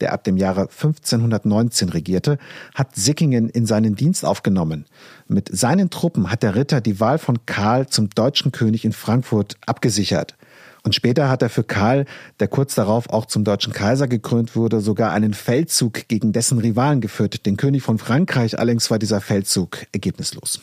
der 0.00 0.12
ab 0.12 0.24
dem 0.24 0.36
Jahre 0.36 0.62
1519 0.62 1.88
regierte, 1.90 2.38
hat 2.74 2.96
Sickingen 2.96 3.48
in 3.48 3.64
seinen 3.64 3.94
Dienst 3.94 4.24
aufgenommen. 4.24 4.86
Mit 5.28 5.56
seinen 5.56 5.88
Truppen 5.88 6.32
hat 6.32 6.42
der 6.42 6.56
Ritter 6.56 6.80
die 6.80 6.98
Wahl 6.98 7.18
von 7.18 7.46
Karl 7.46 7.86
zum 7.86 8.10
deutschen 8.10 8.50
König 8.50 8.84
in 8.84 8.92
Frankfurt 8.92 9.56
abgesichert. 9.66 10.34
Und 10.84 10.94
später 10.94 11.30
hat 11.30 11.42
er 11.42 11.48
für 11.48 11.64
Karl, 11.64 12.04
der 12.40 12.48
kurz 12.48 12.74
darauf 12.74 13.08
auch 13.08 13.24
zum 13.24 13.42
deutschen 13.42 13.72
Kaiser 13.72 14.06
gekrönt 14.06 14.54
wurde, 14.54 14.80
sogar 14.80 15.12
einen 15.12 15.32
Feldzug 15.32 16.08
gegen 16.08 16.32
dessen 16.32 16.58
Rivalen 16.58 17.00
geführt, 17.00 17.46
den 17.46 17.56
König 17.56 17.82
von 17.82 17.98
Frankreich. 17.98 18.58
Allerdings 18.58 18.90
war 18.90 18.98
dieser 18.98 19.22
Feldzug 19.22 19.86
ergebnislos. 19.92 20.60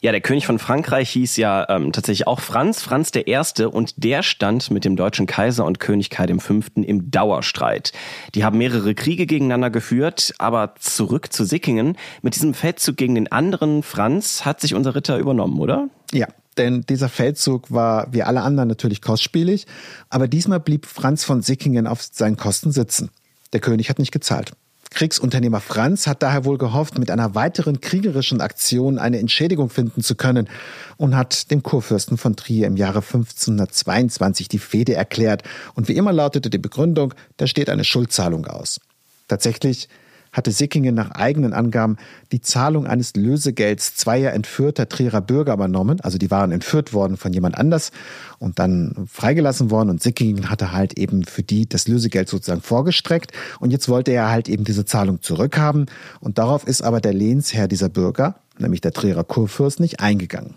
Ja, 0.00 0.12
der 0.12 0.20
König 0.20 0.46
von 0.46 0.60
Frankreich 0.60 1.10
hieß 1.10 1.38
ja 1.38 1.66
ähm, 1.68 1.92
tatsächlich 1.92 2.28
auch 2.28 2.38
Franz, 2.38 2.82
Franz 2.82 3.10
der 3.10 3.26
Erste, 3.26 3.68
und 3.68 3.94
der 3.96 4.22
stand 4.22 4.70
mit 4.70 4.84
dem 4.84 4.94
deutschen 4.94 5.26
Kaiser 5.26 5.64
und 5.64 5.80
König 5.80 6.08
Kai 6.10 6.28
V. 6.38 6.60
im 6.76 7.10
Dauerstreit. 7.10 7.92
Die 8.36 8.44
haben 8.44 8.58
mehrere 8.58 8.94
Kriege 8.94 9.26
gegeneinander 9.26 9.70
geführt, 9.70 10.34
aber 10.38 10.74
zurück 10.78 11.32
zu 11.32 11.44
Sickingen. 11.44 11.96
Mit 12.22 12.36
diesem 12.36 12.54
Feldzug 12.54 12.96
gegen 12.96 13.16
den 13.16 13.32
anderen 13.32 13.82
Franz 13.82 14.44
hat 14.44 14.60
sich 14.60 14.74
unser 14.76 14.94
Ritter 14.94 15.18
übernommen, 15.18 15.58
oder? 15.58 15.88
Ja, 16.12 16.28
denn 16.58 16.82
dieser 16.82 17.08
Feldzug 17.08 17.70
war 17.70 18.12
wie 18.12 18.22
alle 18.22 18.42
anderen 18.42 18.68
natürlich 18.68 19.00
kostspielig, 19.00 19.66
aber 20.10 20.28
diesmal 20.28 20.60
blieb 20.60 20.86
Franz 20.86 21.24
von 21.24 21.42
Sickingen 21.42 21.86
auf 21.86 22.02
seinen 22.02 22.36
Kosten 22.36 22.72
sitzen. 22.72 23.10
Der 23.52 23.60
König 23.60 23.88
hat 23.88 23.98
nicht 23.98 24.12
gezahlt. 24.12 24.52
Kriegsunternehmer 24.90 25.60
Franz 25.60 26.06
hat 26.06 26.22
daher 26.22 26.44
wohl 26.44 26.58
gehofft, 26.58 26.98
mit 26.98 27.10
einer 27.10 27.34
weiteren 27.34 27.80
kriegerischen 27.80 28.40
Aktion 28.40 28.98
eine 28.98 29.18
Entschädigung 29.18 29.68
finden 29.68 30.02
zu 30.02 30.14
können 30.14 30.48
und 30.96 31.14
hat 31.14 31.50
dem 31.50 31.62
Kurfürsten 31.62 32.16
von 32.16 32.36
Trier 32.36 32.66
im 32.66 32.76
Jahre 32.76 33.00
1522 33.00 34.48
die 34.48 34.58
Fehde 34.58 34.94
erklärt. 34.94 35.42
Und 35.74 35.88
wie 35.88 35.96
immer 35.96 36.12
lautete 36.12 36.50
die 36.50 36.58
Begründung, 36.58 37.14
da 37.36 37.46
steht 37.46 37.68
eine 37.68 37.84
Schuldzahlung 37.84 38.46
aus. 38.46 38.80
Tatsächlich 39.28 39.88
hatte 40.32 40.50
Sickingen 40.50 40.94
nach 40.94 41.10
eigenen 41.12 41.52
Angaben 41.52 41.96
die 42.32 42.40
Zahlung 42.40 42.86
eines 42.86 43.14
Lösegelds 43.16 43.96
zweier 43.96 44.32
entführter 44.32 44.88
Trierer 44.88 45.20
Bürger 45.20 45.54
übernommen. 45.54 46.00
Also 46.00 46.18
die 46.18 46.30
waren 46.30 46.52
entführt 46.52 46.92
worden 46.92 47.16
von 47.16 47.32
jemand 47.32 47.56
anders 47.56 47.90
und 48.38 48.58
dann 48.58 49.08
freigelassen 49.10 49.70
worden 49.70 49.90
und 49.90 50.02
Sickingen 50.02 50.50
hatte 50.50 50.72
halt 50.72 50.98
eben 50.98 51.24
für 51.24 51.42
die 51.42 51.68
das 51.68 51.88
Lösegeld 51.88 52.28
sozusagen 52.28 52.60
vorgestreckt 52.60 53.32
und 53.60 53.70
jetzt 53.70 53.88
wollte 53.88 54.12
er 54.12 54.30
halt 54.30 54.48
eben 54.48 54.64
diese 54.64 54.84
Zahlung 54.84 55.22
zurückhaben 55.22 55.86
und 56.20 56.38
darauf 56.38 56.66
ist 56.66 56.82
aber 56.82 57.00
der 57.00 57.14
Lehnsherr 57.14 57.68
dieser 57.68 57.88
Bürger, 57.88 58.36
nämlich 58.58 58.80
der 58.80 58.92
Trierer 58.92 59.24
Kurfürst, 59.24 59.80
nicht 59.80 60.00
eingegangen. 60.00 60.54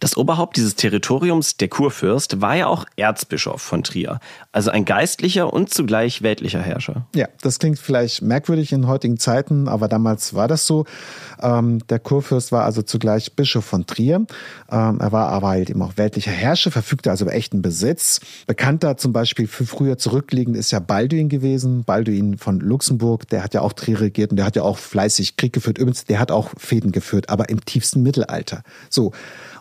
Das 0.00 0.16
Oberhaupt 0.16 0.56
dieses 0.56 0.76
Territoriums, 0.76 1.56
der 1.56 1.68
Kurfürst, 1.68 2.40
war 2.40 2.54
ja 2.54 2.66
auch 2.68 2.84
Erzbischof 2.96 3.60
von 3.60 3.82
Trier, 3.82 4.20
also 4.52 4.70
ein 4.70 4.84
geistlicher 4.84 5.52
und 5.52 5.72
zugleich 5.74 6.22
weltlicher 6.22 6.60
Herrscher. 6.60 7.06
Ja, 7.14 7.26
das 7.40 7.58
klingt 7.58 7.78
vielleicht 7.78 8.22
merkwürdig 8.22 8.72
in 8.72 8.86
heutigen 8.86 9.18
Zeiten, 9.18 9.66
aber 9.66 9.88
damals 9.88 10.34
war 10.34 10.46
das 10.46 10.66
so. 10.66 10.84
Ähm, 11.42 11.86
der 11.88 11.98
Kurfürst 11.98 12.52
war 12.52 12.64
also 12.64 12.82
zugleich 12.82 13.34
Bischof 13.34 13.64
von 13.64 13.86
Trier. 13.86 14.26
Ähm, 14.70 15.00
er 15.00 15.12
war 15.12 15.28
aber 15.28 15.48
halt 15.48 15.70
eben 15.70 15.82
auch 15.82 15.96
weltlicher 15.96 16.30
Herrscher, 16.30 16.70
verfügte 16.70 17.10
also 17.10 17.24
über 17.24 17.34
echten 17.34 17.60
Besitz. 17.62 18.20
Bekannter 18.46 18.96
zum 18.96 19.12
Beispiel 19.12 19.48
für 19.48 19.66
früher 19.66 19.98
zurückliegend 19.98 20.56
ist 20.56 20.70
ja 20.70 20.78
Balduin 20.78 21.28
gewesen. 21.28 21.84
Balduin 21.84 22.38
von 22.38 22.60
Luxemburg, 22.60 23.28
der 23.28 23.42
hat 23.42 23.54
ja 23.54 23.62
auch 23.62 23.72
Trier 23.72 24.00
regiert 24.00 24.30
und 24.30 24.36
der 24.36 24.46
hat 24.46 24.54
ja 24.54 24.62
auch 24.62 24.78
fleißig 24.78 25.36
Krieg 25.36 25.52
geführt. 25.52 25.78
Übrigens, 25.78 26.04
der 26.04 26.20
hat 26.20 26.30
auch 26.30 26.50
Fäden 26.56 26.92
geführt, 26.92 27.28
aber 27.28 27.48
im 27.48 27.64
tiefsten 27.64 28.02
Mittelalter. 28.02 28.62
So. 28.90 29.12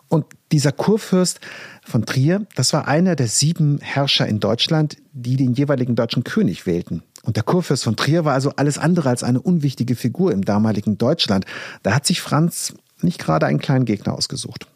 Und 0.10 0.26
dieser 0.52 0.72
Kurfürst 0.72 1.40
von 1.84 2.06
Trier, 2.06 2.46
das 2.56 2.74
war 2.74 2.88
einer 2.88 3.16
der 3.16 3.28
sieben 3.28 3.80
Herrscher 3.82 4.28
in 4.28 4.40
Deutschland, 4.40 4.98
die 5.12 5.36
den 5.36 5.54
jeweiligen 5.54 5.96
deutschen 5.96 6.24
König 6.24 6.66
wählten. 6.66 7.04
Und 7.24 7.36
der 7.36 7.44
Kurfürst 7.44 7.84
von 7.84 7.98
Trier 7.98 8.24
war 8.24 8.34
also 8.34 8.52
alles 8.56 8.78
andere 8.78 9.10
als 9.10 9.24
eine 9.24 9.42
unwichtige 9.42 9.96
Figur 9.96 10.32
im 10.32 10.46
damaligen 10.46 10.98
Deutschland. 10.98 11.46
Da 11.84 11.94
hat 11.94 12.06
sich 12.06 12.22
Franz 12.22 12.74
nicht 13.02 13.20
gerade 13.20 13.46
einen 13.46 13.60
kleinen 13.60 13.86
Gegner 13.86 14.14
ausgesucht. 14.14 14.68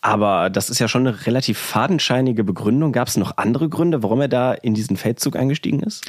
Aber 0.00 0.50
das 0.50 0.70
ist 0.70 0.78
ja 0.80 0.88
schon 0.88 1.06
eine 1.06 1.26
relativ 1.26 1.58
fadenscheinige 1.58 2.44
Begründung. 2.44 2.92
Gab 2.92 3.08
es 3.08 3.16
noch 3.16 3.36
andere 3.36 3.68
Gründe, 3.68 4.02
warum 4.02 4.20
er 4.20 4.28
da 4.28 4.52
in 4.52 4.74
diesen 4.74 4.96
Feldzug 4.96 5.36
eingestiegen 5.36 5.80
ist? 5.80 6.04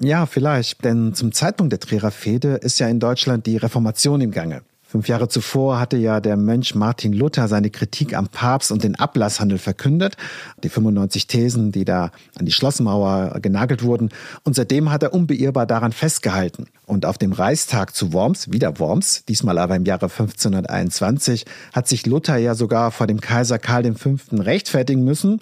Ja, 0.00 0.26
vielleicht. 0.26 0.84
Denn 0.84 1.14
zum 1.14 1.32
Zeitpunkt 1.32 1.72
der 1.72 1.80
Trierer 1.80 2.10
Fehde 2.10 2.54
ist 2.54 2.78
ja 2.78 2.88
in 2.88 3.00
Deutschland 3.00 3.46
die 3.46 3.56
Reformation 3.56 4.20
im 4.20 4.30
Gange. 4.30 4.62
Fünf 4.92 5.08
Jahre 5.08 5.26
zuvor 5.26 5.80
hatte 5.80 5.96
ja 5.96 6.20
der 6.20 6.36
Mönch 6.36 6.74
Martin 6.74 7.14
Luther 7.14 7.48
seine 7.48 7.70
Kritik 7.70 8.14
am 8.14 8.28
Papst 8.28 8.70
und 8.70 8.84
den 8.84 8.94
Ablasshandel 8.94 9.56
verkündet. 9.56 10.18
Die 10.62 10.68
95 10.68 11.26
Thesen, 11.26 11.72
die 11.72 11.86
da 11.86 12.10
an 12.38 12.44
die 12.44 12.52
Schlossmauer 12.52 13.38
genagelt 13.40 13.84
wurden. 13.84 14.10
Und 14.44 14.54
seitdem 14.54 14.90
hat 14.90 15.02
er 15.02 15.14
unbeirrbar 15.14 15.64
daran 15.64 15.92
festgehalten. 15.92 16.66
Und 16.84 17.06
auf 17.06 17.16
dem 17.16 17.32
Reichstag 17.32 17.96
zu 17.96 18.12
Worms, 18.12 18.52
wieder 18.52 18.78
Worms, 18.80 19.24
diesmal 19.24 19.56
aber 19.56 19.76
im 19.76 19.86
Jahre 19.86 20.10
1521, 20.10 21.46
hat 21.72 21.88
sich 21.88 22.04
Luther 22.04 22.36
ja 22.36 22.54
sogar 22.54 22.90
vor 22.90 23.06
dem 23.06 23.22
Kaiser 23.22 23.58
Karl 23.58 23.94
V. 23.94 24.16
rechtfertigen 24.30 25.02
müssen 25.02 25.40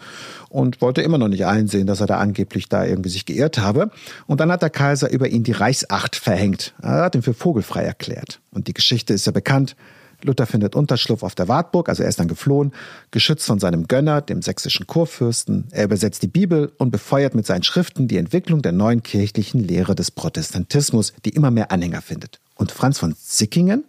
und 0.48 0.80
wollte 0.80 1.02
immer 1.02 1.18
noch 1.18 1.26
nicht 1.26 1.46
einsehen, 1.46 1.88
dass 1.88 2.00
er 2.00 2.06
da 2.06 2.18
angeblich 2.18 2.68
da 2.68 2.84
irgendwie 2.84 3.08
sich 3.08 3.26
geirrt 3.26 3.58
habe. 3.58 3.90
Und 4.28 4.40
dann 4.40 4.52
hat 4.52 4.62
der 4.62 4.70
Kaiser 4.70 5.10
über 5.10 5.28
ihn 5.28 5.42
die 5.42 5.50
Reichsacht 5.52 6.14
verhängt. 6.14 6.72
Er 6.82 7.02
hat 7.02 7.16
ihn 7.16 7.22
für 7.22 7.34
vogelfrei 7.34 7.82
erklärt. 7.82 8.40
Und 8.52 8.68
die 8.68 8.74
Geschichte 8.74 9.14
ist 9.14 9.26
ja 9.26 9.32
bekannt. 9.40 9.74
Luther 10.22 10.46
findet 10.46 10.76
Unterschlupf 10.76 11.22
auf 11.22 11.34
der 11.34 11.48
Wartburg, 11.48 11.88
also 11.88 12.02
er 12.02 12.08
ist 12.10 12.20
dann 12.20 12.28
geflohen, 12.28 12.72
geschützt 13.10 13.46
von 13.46 13.58
seinem 13.58 13.88
Gönner, 13.88 14.20
dem 14.20 14.42
sächsischen 14.42 14.86
Kurfürsten. 14.86 15.66
Er 15.70 15.84
übersetzt 15.84 16.22
die 16.22 16.28
Bibel 16.28 16.72
und 16.76 16.90
befeuert 16.90 17.34
mit 17.34 17.46
seinen 17.46 17.62
Schriften 17.62 18.06
die 18.06 18.18
Entwicklung 18.18 18.60
der 18.60 18.72
neuen 18.72 19.02
kirchlichen 19.02 19.60
Lehre 19.60 19.94
des 19.94 20.10
Protestantismus, 20.10 21.14
die 21.24 21.30
immer 21.30 21.50
mehr 21.50 21.72
Anhänger 21.72 22.02
findet. 22.02 22.38
Und 22.54 22.70
Franz 22.70 22.98
von 22.98 23.14
Sickingen 23.18 23.84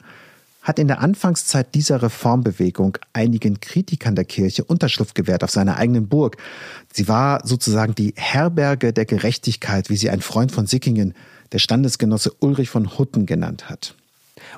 hat 0.61 0.79
in 0.79 0.87
der 0.87 1.01
Anfangszeit 1.01 1.75
dieser 1.75 2.01
Reformbewegung 2.01 2.97
einigen 3.13 3.59
Kritikern 3.59 4.15
der 4.15 4.25
Kirche 4.25 4.63
Unterschlupf 4.63 5.13
gewährt 5.13 5.43
auf 5.43 5.51
seiner 5.51 5.75
eigenen 5.75 6.07
Burg. 6.07 6.37
Sie 6.93 7.07
war 7.07 7.45
sozusagen 7.45 7.95
die 7.95 8.13
Herberge 8.15 8.93
der 8.93 9.05
Gerechtigkeit, 9.05 9.89
wie 9.89 9.97
sie 9.97 10.11
ein 10.11 10.21
Freund 10.21 10.51
von 10.51 10.67
Sickingen, 10.67 11.13
der 11.51 11.59
Standesgenosse 11.59 12.31
Ulrich 12.39 12.69
von 12.69 12.97
Hutten 12.97 13.25
genannt 13.25 13.69
hat. 13.69 13.95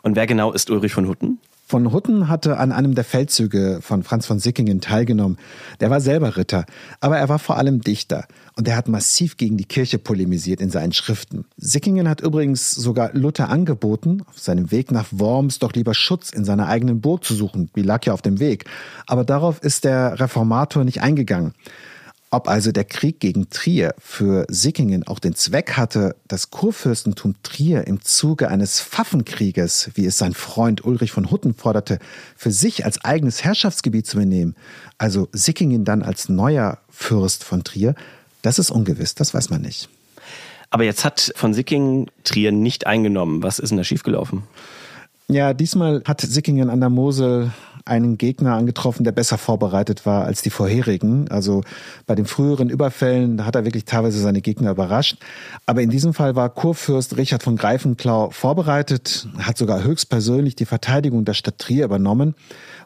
Und 0.02 0.16
wer 0.16 0.28
genau 0.28 0.52
ist 0.52 0.70
Ulrich 0.70 0.94
von 0.94 1.08
Hutten? 1.08 1.40
Von 1.66 1.92
Hutten 1.92 2.28
hatte 2.28 2.58
an 2.58 2.72
einem 2.72 2.94
der 2.94 3.04
Feldzüge 3.06 3.80
von 3.82 4.04
Franz 4.04 4.28
von 4.28 4.38
Sickingen 4.38 4.82
teilgenommen. 4.82 5.38
Der 5.80 5.90
war 5.90 6.02
selber 6.02 6.38
Ritter, 6.38 6.66
aber 7.00 7.18
er 7.18 7.30
war 7.30 7.40
vor 7.40 7.58
allem 7.58 7.82
Dichter 7.82 8.28
und 8.56 8.68
er 8.68 8.76
hat 8.76 8.90
massiv 8.90 9.38
gegen 9.38 9.58
die 9.58 9.66
Kirche 9.66 9.98
polemisiert 9.98 10.62
in 10.62 10.70
seinen 10.70 10.92
Schriften. 10.92 11.46
Sickingen 11.58 12.10
hat 12.10 12.22
übrigens 12.22 12.70
sogar 12.70 13.12
Luther 13.14 13.50
angeboten, 13.50 14.22
auf 14.30 14.38
seinem 14.38 14.72
Weg 14.72 14.92
nach 14.92 15.08
Worms 15.12 15.58
doch 15.58 15.74
lieber 15.74 15.94
Schutz 15.96 16.30
in 16.30 16.46
seiner 16.46 16.68
eigenen 16.68 17.02
Burg 17.02 17.24
zu 17.24 17.34
suchen. 17.34 17.72
Die 17.76 17.82
lag 17.82 18.06
ja 18.06 18.14
auf 18.14 18.22
dem 18.22 18.40
Weg. 18.40 18.66
Aber 19.08 19.24
darauf 19.24 19.60
ist 19.64 19.86
der 19.86 20.20
Reformator 20.20 20.84
nicht 20.84 21.02
eingegangen. 21.02 21.54
Ob 22.34 22.48
also 22.48 22.72
der 22.72 22.84
Krieg 22.84 23.20
gegen 23.20 23.52
Trier 23.52 23.94
für 24.00 24.48
Sickingen 24.50 25.06
auch 25.06 25.20
den 25.20 25.36
Zweck 25.36 25.78
hatte, 25.78 26.16
das 26.28 26.50
Kurfürstentum 26.50 27.36
Trier 27.44 27.86
im 27.86 28.02
Zuge 28.02 28.48
eines 28.50 28.82
Pfaffenkrieges, 28.82 29.92
wie 29.94 30.08
es 30.08 30.18
sein 30.18 30.34
Freund 30.34 30.84
Ulrich 30.84 31.12
von 31.12 31.30
Hutten 31.30 31.54
forderte, 31.54 32.00
für 32.36 32.50
sich 32.50 32.86
als 32.86 33.06
eigenes 33.06 33.44
Herrschaftsgebiet 33.44 34.08
zu 34.08 34.18
übernehmen, 34.18 34.56
also 34.98 35.28
Sickingen 35.32 35.86
dann 35.86 36.02
als 36.02 36.28
neuer 36.28 36.80
Fürst 36.90 37.44
von 37.44 37.64
Trier, 37.64 37.94
das 38.42 38.58
ist 38.58 38.72
ungewiss, 38.72 39.14
das 39.14 39.36
weiß 39.36 39.52
man 39.52 39.62
nicht. 39.62 39.88
Aber 40.72 40.86
jetzt 40.86 41.06
hat 41.06 41.34
von 41.36 41.54
Sickingen 41.54 42.10
Trier 42.24 42.52
nicht 42.52 42.88
eingenommen. 42.88 43.44
Was 43.44 43.60
ist 43.60 43.70
denn 43.70 43.78
da 43.78 43.84
schiefgelaufen? 43.84 44.42
Ja, 45.28 45.54
diesmal 45.54 46.02
hat 46.06 46.22
Sickingen 46.22 46.72
an 46.72 46.80
der 46.80 46.90
Mosel 46.90 47.52
einen 47.86 48.18
Gegner 48.18 48.56
angetroffen, 48.56 49.04
der 49.04 49.12
besser 49.12 49.38
vorbereitet 49.38 50.06
war 50.06 50.26
als 50.26 50.42
die 50.42 50.50
vorherigen. 50.50 51.30
Also 51.30 51.64
bei 52.06 52.16
den 52.16 52.26
früheren 52.26 52.70
Überfällen 52.70 53.46
hat 53.46 53.56
er 53.56 53.66
wirklich 53.66 53.86
teilweise 53.86 54.20
seine 54.20 54.42
Gegner 54.42 54.72
überrascht. 54.72 55.18
Aber 55.66 55.82
in 55.82 55.90
diesem 55.90 56.14
Fall 56.14 56.36
war 56.36 56.50
Kurfürst 56.50 57.18
Richard 57.18 57.44
von 57.44 57.56
Greifenklau 57.58 58.30
vorbereitet, 58.30 59.28
hat 59.40 59.58
sogar 59.58 59.84
höchstpersönlich 59.84 60.56
die 60.56 60.66
Verteidigung 60.66 61.26
der 61.26 61.34
Stadt 61.34 61.60
Trier 61.60 61.86
übernommen. 61.86 62.36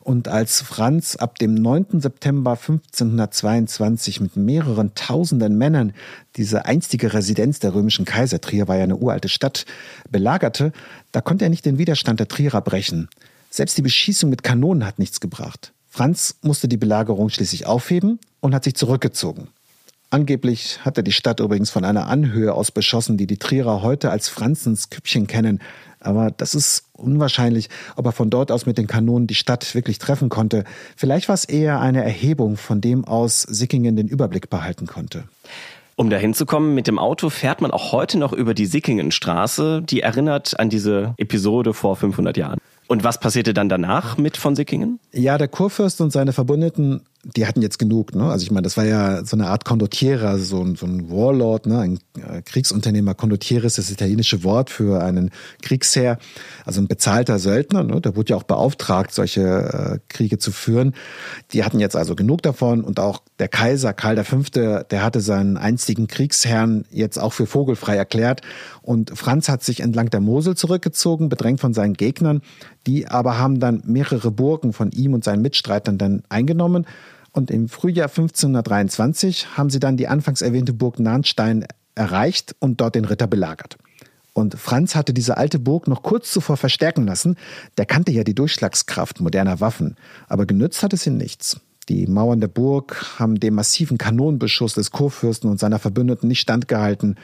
Und 0.01 0.29
als 0.29 0.61
Franz 0.61 1.17
ab 1.17 1.37
dem 1.37 1.53
9. 1.53 1.99
September 1.99 2.51
1522 2.51 4.21
mit 4.21 4.37
mehreren 4.37 4.95
tausenden 4.95 5.57
Männern 5.57 5.91
diese 6.37 6.65
einstige 6.65 7.13
Residenz 7.13 7.59
der 7.59 7.73
römischen 7.73 8.05
Kaiser, 8.05 8.39
Trier 8.39 8.67
war 8.67 8.77
ja 8.77 8.83
eine 8.83 8.95
uralte 8.95 9.27
Stadt, 9.27 9.65
belagerte, 10.09 10.71
da 11.11 11.19
konnte 11.19 11.45
er 11.45 11.49
nicht 11.49 11.65
den 11.65 11.77
Widerstand 11.77 12.19
der 12.21 12.29
Trierer 12.29 12.61
brechen. 12.61 13.09
Selbst 13.49 13.77
die 13.77 13.81
Beschießung 13.81 14.29
mit 14.29 14.43
Kanonen 14.43 14.85
hat 14.85 14.99
nichts 14.99 15.19
gebracht. 15.19 15.73
Franz 15.89 16.35
musste 16.41 16.67
die 16.67 16.77
Belagerung 16.77 17.29
schließlich 17.29 17.65
aufheben 17.65 18.19
und 18.39 18.53
hat 18.53 18.63
sich 18.63 18.75
zurückgezogen. 18.75 19.47
Angeblich 20.09 20.79
hat 20.85 20.97
er 20.97 21.03
die 21.03 21.11
Stadt 21.11 21.41
übrigens 21.41 21.69
von 21.69 21.83
einer 21.83 22.07
Anhöhe 22.07 22.53
aus 22.53 22.71
beschossen, 22.71 23.17
die 23.17 23.27
die 23.27 23.37
Trierer 23.37 23.81
heute 23.81 24.09
als 24.09 24.29
Franzens 24.29 24.89
Küppchen 24.89 25.27
kennen. 25.27 25.59
Aber 25.99 26.31
das 26.31 26.55
ist 26.55 26.85
unwahrscheinlich, 26.93 27.69
ob 27.97 28.05
er 28.05 28.11
von 28.13 28.29
dort 28.29 28.51
aus 28.51 28.65
mit 28.65 28.77
den 28.77 28.87
Kanonen 28.87 29.27
die 29.27 29.35
Stadt 29.35 29.75
wirklich 29.75 29.97
treffen 29.97 30.29
konnte. 30.29 30.63
Vielleicht 30.95 31.27
war 31.27 31.35
es 31.35 31.43
eher 31.43 31.81
eine 31.81 32.03
Erhebung, 32.03 32.55
von 32.55 32.79
dem 32.79 33.03
aus 33.03 33.41
Sickingen 33.41 33.97
den 33.97 34.07
Überblick 34.07 34.49
behalten 34.49 34.87
konnte. 34.87 35.25
Um 35.97 36.09
dahin 36.09 36.33
zu 36.33 36.45
kommen, 36.45 36.75
mit 36.75 36.87
dem 36.87 36.99
Auto 36.99 37.29
fährt 37.29 37.59
man 37.59 37.71
auch 37.71 37.91
heute 37.91 38.17
noch 38.17 38.31
über 38.31 38.53
die 38.53 38.67
Sickingenstraße, 38.67 39.81
die 39.81 40.01
erinnert 40.01 40.59
an 40.59 40.69
diese 40.69 41.15
Episode 41.17 41.73
vor 41.73 41.95
500 41.95 42.37
Jahren. 42.37 42.59
Und 42.87 43.03
was 43.03 43.19
passierte 43.19 43.53
dann 43.53 43.69
danach 43.69 44.17
mit 44.17 44.37
von 44.37 44.55
Sickingen? 44.55 44.99
Ja, 45.11 45.37
der 45.37 45.47
Kurfürst 45.47 45.99
und 46.01 46.11
seine 46.11 46.31
Verbündeten, 46.33 47.01
die 47.35 47.45
hatten 47.45 47.61
jetzt 47.61 47.77
genug. 47.77 48.15
Ne? 48.15 48.23
Also 48.23 48.43
ich 48.43 48.51
meine, 48.51 48.63
das 48.63 48.77
war 48.77 48.85
ja 48.85 49.25
so 49.25 49.35
eine 49.35 49.47
Art 49.47 49.65
Condottiere, 49.65 50.29
also 50.29 50.43
so 50.43 50.63
ein, 50.63 50.75
so 50.75 50.85
ein 50.85 51.09
Warlord, 51.09 51.65
ne? 51.65 51.79
ein 51.79 51.99
äh, 52.15 52.41
Kriegsunternehmer. 52.41 53.15
Condottiere 53.15 53.67
ist 53.67 53.77
das 53.77 53.91
italienische 53.91 54.43
Wort 54.43 54.69
für 54.69 55.03
einen 55.03 55.31
Kriegsherr, 55.61 56.19
also 56.65 56.79
ein 56.79 56.87
bezahlter 56.87 57.39
Söldner. 57.39 57.83
Ne? 57.83 57.99
Der 57.99 58.15
wurde 58.15 58.31
ja 58.31 58.37
auch 58.37 58.43
beauftragt, 58.43 59.13
solche 59.13 59.41
äh, 59.41 59.99
Kriege 60.07 60.37
zu 60.37 60.51
führen. 60.51 60.93
Die 61.51 61.63
hatten 61.63 61.79
jetzt 61.79 61.95
also 61.95 62.15
genug 62.15 62.41
davon 62.41 62.81
und 62.81 62.99
auch 62.99 63.21
der 63.39 63.49
Kaiser 63.49 63.93
Karl 63.93 64.23
V., 64.23 64.37
der 64.49 65.03
hatte 65.03 65.21
seinen 65.21 65.57
einstigen 65.57 66.07
Kriegsherrn 66.07 66.85
jetzt 66.91 67.17
auch 67.17 67.33
für 67.33 67.45
vogelfrei 67.45 67.95
erklärt. 67.95 68.41
Und 68.81 69.17
Franz 69.17 69.49
hat 69.49 69.63
sich 69.63 69.81
entlang 69.81 70.09
der 70.09 70.21
Mosel 70.21 70.55
zurückgezogen, 70.55 71.29
bedrängt 71.29 71.59
von 71.59 71.73
seinen 71.73 71.93
Gegnern. 71.93 72.41
Die 72.87 73.07
aber 73.07 73.37
haben 73.37 73.59
dann 73.59 73.83
mehrere 73.85 74.31
Burgen 74.31 74.71
von 74.71 74.91
ihm 74.91 75.13
und 75.13 75.23
seinen 75.25 75.41
Mitstreitern 75.41 75.97
dann 75.97 76.23
eingenommen. 76.29 76.85
Und 77.37 77.51
im 77.51 77.69
Frühjahr 77.69 78.09
1523 78.09 79.57
haben 79.57 79.69
sie 79.69 79.79
dann 79.79 79.95
die 79.95 80.07
anfangs 80.07 80.41
erwähnte 80.41 80.73
Burg 80.73 80.99
Nahnstein 80.99 81.67
erreicht 81.93 82.55
und 82.57 82.81
dort 82.81 82.95
den 82.95 83.05
Ritter 83.05 83.27
belagert. 83.27 83.77
Und 84.33 84.55
Franz 84.55 84.95
hatte 84.95 85.13
diese 85.13 85.37
alte 85.37 85.59
Burg 85.59 85.87
noch 85.87 86.01
kurz 86.01 86.31
zuvor 86.31 86.57
verstärken 86.57 87.05
lassen. 87.05 87.35
Der 87.77 87.85
kannte 87.85 88.11
ja 88.11 88.23
die 88.23 88.33
Durchschlagskraft 88.33 89.21
moderner 89.21 89.59
Waffen. 89.59 89.97
Aber 90.27 90.47
genützt 90.47 90.81
hat 90.81 90.93
es 90.93 91.05
ihm 91.05 91.17
nichts. 91.17 91.61
Die 91.89 92.07
Mauern 92.07 92.41
der 92.41 92.47
Burg 92.47 93.05
haben 93.19 93.39
dem 93.39 93.53
massiven 93.53 93.99
Kanonenbeschuss 93.99 94.73
des 94.73 94.89
Kurfürsten 94.89 95.47
und 95.47 95.59
seiner 95.59 95.77
Verbündeten 95.77 96.27
nicht 96.27 96.39
standgehalten. 96.39 97.17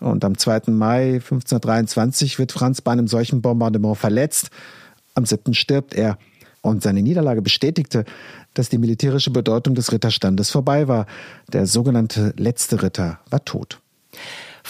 Und 0.00 0.24
am 0.24 0.38
2. 0.38 0.62
Mai 0.68 1.16
1523 1.16 2.38
wird 2.38 2.52
Franz 2.52 2.80
bei 2.80 2.92
einem 2.92 3.06
solchen 3.06 3.42
Bombardement 3.42 3.98
verletzt. 3.98 4.48
Am 5.14 5.26
7. 5.26 5.52
stirbt 5.52 5.92
er. 5.92 6.16
Und 6.60 6.82
seine 6.82 7.02
Niederlage 7.02 7.42
bestätigte, 7.42 8.04
dass 8.54 8.68
die 8.68 8.78
militärische 8.78 9.30
Bedeutung 9.30 9.74
des 9.74 9.92
Ritterstandes 9.92 10.50
vorbei 10.50 10.88
war. 10.88 11.06
Der 11.52 11.66
sogenannte 11.66 12.34
letzte 12.36 12.82
Ritter 12.82 13.20
war 13.30 13.44
tot. 13.44 13.80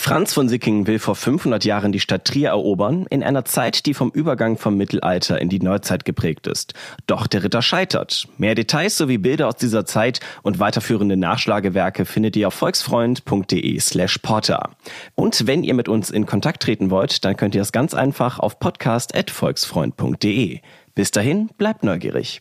Franz 0.00 0.33
von 0.33 0.49
Sickingen 0.49 0.87
will 0.87 1.00
vor 1.00 1.17
500 1.17 1.64
Jahren 1.64 1.90
die 1.90 1.99
Stadt 1.99 2.25
Trier 2.25 2.50
erobern, 2.50 3.07
in 3.11 3.25
einer 3.25 3.45
Zeit, 3.45 3.85
die 3.85 3.95
vom 3.95 4.11
Übergang 4.11 4.57
vom 4.57 4.76
Mittelalter 4.76 5.40
in 5.40 5.49
die 5.49 5.59
Neuzeit 5.59 6.05
geprägt 6.05 6.47
ist. 6.47 6.75
Doch 7.09 7.26
der 7.26 7.43
Ritter 7.43 7.62
scheitert. 7.62 8.28
Mehr 8.38 8.55
Details 8.55 8.97
sowie 8.97 9.19
Bilder 9.19 9.49
aus 9.49 9.57
dieser 9.57 9.87
Zeit 9.87 10.21
und 10.43 10.61
weiterführende 10.61 11.17
Nachschlagewerke 11.17 12.05
findet 12.05 12.37
ihr 12.37 12.47
auf 12.47 12.55
volksfreund.de 12.55 13.81
slash 13.81 14.19
porter. 14.19 14.71
Und 15.17 15.49
wenn 15.49 15.64
ihr 15.64 15.75
mit 15.75 15.88
uns 15.88 16.11
in 16.11 16.26
Kontakt 16.26 16.62
treten 16.62 16.90
wollt, 16.90 17.25
dann 17.25 17.37
könnt 17.37 17.57
ihr 17.57 17.62
es 17.62 17.73
ganz 17.73 17.93
einfach 17.93 18.38
auf 18.38 18.61
podcast.volksfreund.de. 18.61 20.61
Bis 20.95 21.11
dahin, 21.11 21.50
bleibt 21.59 21.83
neugierig. 21.83 22.40